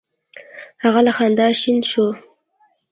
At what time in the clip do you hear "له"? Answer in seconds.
1.07-1.11